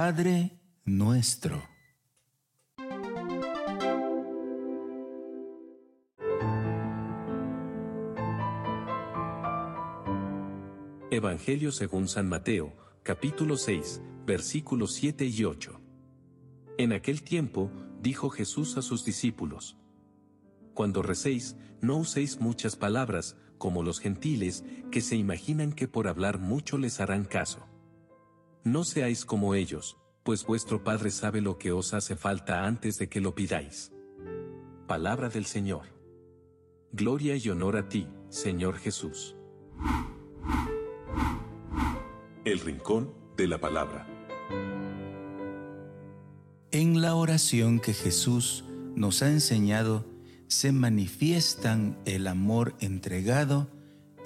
Padre 0.00 0.52
nuestro. 0.84 1.60
Evangelio 11.10 11.72
según 11.72 12.06
San 12.06 12.28
Mateo, 12.28 12.76
capítulo 13.02 13.56
6, 13.56 14.00
versículos 14.24 14.92
7 14.92 15.26
y 15.26 15.42
8. 15.42 15.80
En 16.78 16.92
aquel 16.92 17.24
tiempo, 17.24 17.72
dijo 18.00 18.30
Jesús 18.30 18.76
a 18.76 18.82
sus 18.82 19.04
discípulos, 19.04 19.78
Cuando 20.74 21.02
recéis, 21.02 21.56
no 21.80 21.96
uséis 21.96 22.38
muchas 22.40 22.76
palabras, 22.76 23.36
como 23.58 23.82
los 23.82 23.98
gentiles, 23.98 24.64
que 24.92 25.00
se 25.00 25.16
imaginan 25.16 25.72
que 25.72 25.88
por 25.88 26.06
hablar 26.06 26.38
mucho 26.38 26.78
les 26.78 27.00
harán 27.00 27.24
caso. 27.24 27.66
No 28.68 28.84
seáis 28.84 29.24
como 29.24 29.54
ellos, 29.54 29.96
pues 30.24 30.44
vuestro 30.44 30.84
Padre 30.84 31.10
sabe 31.10 31.40
lo 31.40 31.56
que 31.56 31.72
os 31.72 31.94
hace 31.94 32.16
falta 32.16 32.66
antes 32.66 32.98
de 32.98 33.08
que 33.08 33.22
lo 33.22 33.34
pidáis. 33.34 33.92
Palabra 34.86 35.30
del 35.30 35.46
Señor. 35.46 35.86
Gloria 36.92 37.34
y 37.36 37.48
honor 37.48 37.78
a 37.78 37.88
ti, 37.88 38.08
Señor 38.28 38.76
Jesús. 38.76 39.36
El 42.44 42.60
Rincón 42.60 43.14
de 43.38 43.46
la 43.46 43.58
Palabra. 43.58 44.06
En 46.70 47.00
la 47.00 47.14
oración 47.14 47.80
que 47.80 47.94
Jesús 47.94 48.66
nos 48.94 49.22
ha 49.22 49.30
enseñado, 49.30 50.04
se 50.46 50.72
manifiestan 50.72 51.98
el 52.04 52.26
amor 52.26 52.74
entregado 52.80 53.70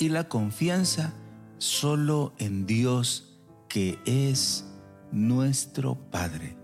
y 0.01 0.09
la 0.09 0.29
confianza 0.29 1.15
solo 1.59 2.35
en 2.38 2.66
Dios 2.66 3.32
que 3.73 3.99
es 4.05 4.67
nuestro 5.12 5.95
Padre. 5.95 6.59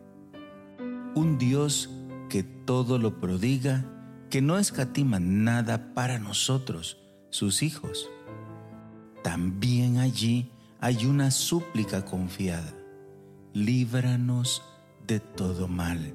Un 1.15 1.39
Dios 1.39 1.89
que 2.29 2.43
todo 2.43 2.99
lo 2.99 3.19
prodiga, 3.19 3.83
que 4.29 4.43
no 4.43 4.59
escatima 4.59 5.19
nada 5.19 5.95
para 5.95 6.19
nosotros, 6.19 6.99
sus 7.31 7.63
hijos. 7.63 8.11
También 9.25 9.97
allí 9.97 10.51
hay 10.81 11.07
una 11.07 11.31
súplica 11.31 12.05
confiada. 12.05 12.75
Líbranos 13.55 14.63
de 15.07 15.19
todo 15.19 15.67
mal. 15.67 16.13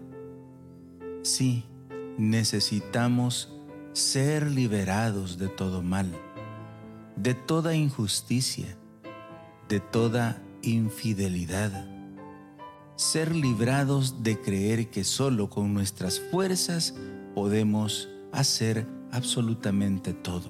Sí, 1.23 1.65
necesitamos 2.19 3.51
ser 3.93 4.51
liberados 4.51 5.39
de 5.39 5.47
todo 5.47 5.81
mal, 5.81 6.11
de 7.15 7.33
toda 7.33 7.73
injusticia, 7.73 8.77
de 9.67 9.79
toda 9.79 10.39
infidelidad. 10.63 11.85
Ser 12.95 13.35
librados 13.35 14.23
de 14.23 14.39
creer 14.39 14.89
que 14.89 15.03
solo 15.03 15.49
con 15.49 15.73
nuestras 15.73 16.19
fuerzas 16.19 16.95
podemos 17.35 18.09
hacer 18.31 18.87
absolutamente 19.11 20.13
todo. 20.13 20.49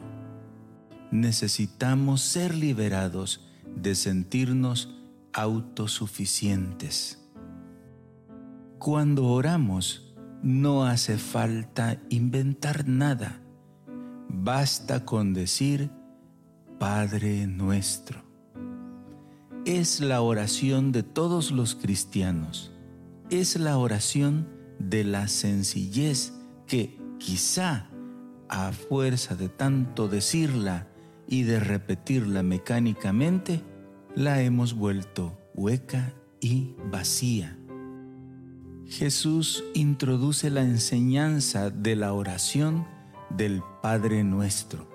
Necesitamos 1.12 2.22
ser 2.22 2.56
liberados 2.56 3.42
de 3.76 3.96
sentirnos 3.96 4.96
autosuficientes. 5.34 7.20
Cuando 8.80 9.28
oramos, 9.28 10.14
no 10.42 10.86
hace 10.86 11.18
falta 11.18 12.02
inventar 12.10 12.88
nada. 12.88 13.42
Basta 14.28 15.06
con 15.06 15.34
decir, 15.34 15.90
Padre 16.80 17.48
nuestro. 17.48 18.33
Es 19.66 20.02
la 20.02 20.20
oración 20.20 20.92
de 20.92 21.04
todos 21.04 21.52
los 21.52 21.74
cristianos. 21.74 22.74
Es 23.30 23.58
la 23.58 23.78
oración 23.78 24.50
de 24.78 25.06
la 25.06 25.30
sencillez 25.30 26.34
que 26.68 27.00
quizá 27.18 27.88
a 28.50 28.74
fuerza 28.74 29.36
de 29.36 29.48
tanto 29.48 30.10
decirla 30.10 30.90
y 31.30 31.44
de 31.44 31.62
repetirla 31.62 32.44
mecánicamente, 32.44 33.64
la 34.16 34.42
hemos 34.42 34.74
vuelto 34.74 35.40
hueca 35.56 36.14
y 36.42 36.76
vacía. 36.92 37.58
Jesús 38.86 39.64
introduce 39.74 40.50
la 40.50 40.64
enseñanza 40.64 41.70
de 41.70 41.96
la 41.96 42.12
oración 42.12 42.86
del 43.30 43.64
Padre 43.82 44.26
nuestro 44.26 44.90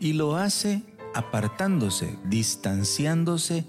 y 0.00 0.14
lo 0.14 0.34
hace 0.34 0.82
apartándose, 1.14 2.18
distanciándose 2.28 3.64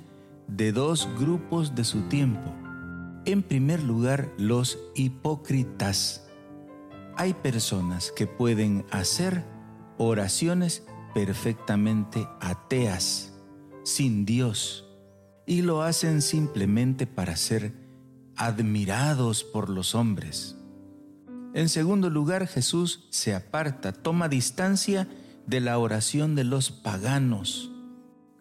de 0.47 0.71
dos 0.71 1.07
grupos 1.17 1.75
de 1.75 1.83
su 1.83 2.01
tiempo. 2.03 2.53
En 3.25 3.41
primer 3.41 3.81
lugar, 3.81 4.31
los 4.37 4.77
hipócritas. 4.95 6.27
Hay 7.17 7.33
personas 7.33 8.11
que 8.15 8.27
pueden 8.27 8.85
hacer 8.91 9.43
oraciones 9.97 10.83
perfectamente 11.13 12.27
ateas, 12.41 13.33
sin 13.83 14.25
Dios, 14.25 14.85
y 15.45 15.61
lo 15.61 15.81
hacen 15.81 16.21
simplemente 16.21 17.07
para 17.07 17.35
ser 17.35 17.73
admirados 18.35 19.43
por 19.43 19.69
los 19.69 19.95
hombres. 19.95 20.57
En 21.53 21.69
segundo 21.69 22.09
lugar, 22.09 22.47
Jesús 22.47 23.07
se 23.11 23.33
aparta, 23.33 23.93
toma 23.93 24.27
distancia 24.27 25.07
de 25.47 25.61
la 25.61 25.77
oración 25.77 26.35
de 26.35 26.43
los 26.43 26.69
paganos, 26.71 27.71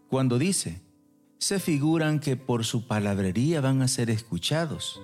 cuando 0.09 0.38
dice, 0.38 0.84
se 1.44 1.60
figuran 1.60 2.21
que 2.21 2.38
por 2.38 2.65
su 2.65 2.87
palabrería 2.87 3.60
van 3.60 3.82
a 3.82 3.88
ser 3.88 4.09
escuchados. 4.09 5.03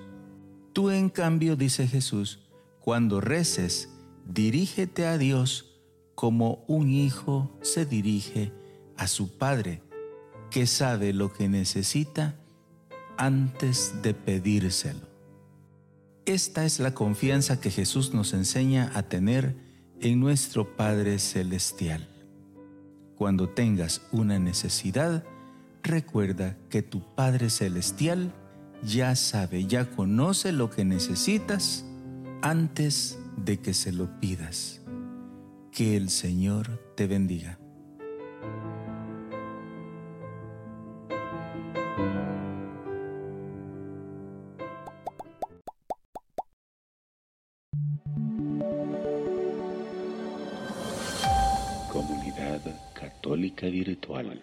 Tú 0.73 0.89
en 0.89 1.11
cambio, 1.11 1.55
dice 1.55 1.87
Jesús, 1.87 2.39
cuando 2.81 3.21
reces, 3.21 3.91
dirígete 4.25 5.05
a 5.05 5.19
Dios 5.19 5.83
como 6.15 6.65
un 6.67 6.89
hijo 6.89 7.59
se 7.61 7.85
dirige 7.85 8.55
a 8.97 9.07
su 9.07 9.37
padre, 9.37 9.83
que 10.51 10.67
sabe 10.67 11.13
lo 11.13 11.31
que 11.31 11.51
necesita 11.51 12.41
antes 13.19 14.01
de 14.01 14.15
pedírselo. 14.15 15.11
Esta 16.25 16.65
es 16.65 16.81
la 16.81 16.95
confianza 16.95 17.61
que 17.61 17.71
Jesús 17.71 18.15
nos 18.15 18.33
enseña 18.33 18.91
a 18.95 19.03
tener 19.03 19.57
en 20.01 20.19
nuestro 20.19 20.75
Padre 20.75 21.19
Celestial. 21.19 22.09
Cuando 23.15 23.51
tengas 23.51 24.01
una 24.11 24.39
necesidad, 24.39 25.23
recuerda 25.83 26.57
que 26.69 26.83
tu 26.83 27.15
Padre 27.15 27.51
Celestial 27.51 28.33
ya 28.83 29.15
sabe, 29.15 29.67
ya 29.67 29.91
conoce 29.91 30.53
lo 30.53 30.71
que 30.71 30.85
necesitas 30.85 31.85
antes 32.43 33.19
de 33.37 33.59
que 33.59 33.75
se 33.75 33.93
lo 33.93 34.21
pidas. 34.21 34.81
Que 35.73 35.97
el 35.97 36.11
Señor 36.11 36.81
te 36.97 37.07
bendiga. 37.07 37.59
Comunidad 51.93 52.61
Católica 52.95 53.67
Virtual. 53.67 54.43